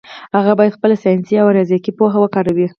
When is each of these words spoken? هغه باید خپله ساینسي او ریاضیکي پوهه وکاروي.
هغه 0.37 0.51
باید 0.57 0.75
خپله 0.77 0.95
ساینسي 1.03 1.35
او 1.41 1.49
ریاضیکي 1.55 1.91
پوهه 1.97 2.17
وکاروي. 2.21 2.67